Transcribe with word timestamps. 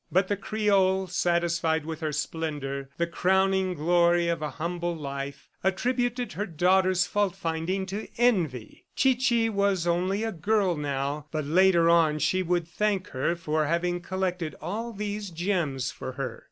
But 0.11 0.29
the 0.29 0.35
Creole, 0.35 1.05
satisfied 1.05 1.85
with 1.85 1.99
her 1.99 2.11
splendor, 2.11 2.89
the 2.97 3.05
crowning 3.05 3.75
glory 3.75 4.29
of 4.29 4.41
a 4.41 4.49
humble 4.49 4.95
life, 4.95 5.47
attributed 5.63 6.33
her 6.33 6.47
daughter's 6.47 7.05
faultfinding 7.05 7.85
to 7.89 8.07
envy. 8.17 8.87
Chichi 8.95 9.47
was 9.47 9.85
only 9.85 10.23
a 10.23 10.31
girl 10.31 10.75
now, 10.75 11.27
but 11.31 11.45
later 11.45 11.87
on 11.87 12.17
she 12.17 12.41
would 12.41 12.67
thank 12.67 13.09
her 13.09 13.35
for 13.35 13.67
having 13.67 14.01
collected 14.01 14.55
all 14.59 14.91
these 14.91 15.29
gems 15.29 15.91
for 15.91 16.13
her. 16.13 16.39